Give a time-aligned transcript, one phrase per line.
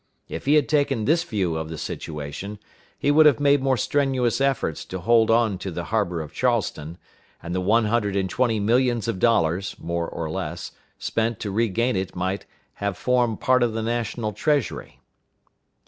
[0.27, 2.57] If he had taken this view of the situation,
[2.97, 6.97] he would have made more strenuous efforts to hold on to the harbor of Charleston,
[7.43, 11.95] and the one hundred and twenty millions of dollars, more or less, spent to regain
[11.95, 15.01] it might still have formed part of the national treasury.